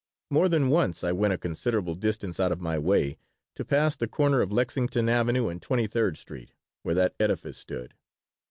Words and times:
More 0.31 0.49
than 0.49 0.69
once 0.69 1.03
I 1.03 1.11
went 1.11 1.35
a 1.35 1.37
considerable 1.37 1.93
distance 1.93 2.39
out 2.39 2.51
of 2.51 2.59
my 2.59 2.79
way 2.79 3.19
to 3.53 3.63
pass 3.63 3.95
the 3.95 4.07
corner 4.07 4.41
of 4.41 4.51
Lexington 4.51 5.07
Avenue 5.07 5.47
and 5.47 5.61
Twenty 5.61 5.85
third 5.85 6.17
Street, 6.17 6.53
where 6.81 6.95
that 6.95 7.13
edifice 7.19 7.59
stood. 7.59 7.93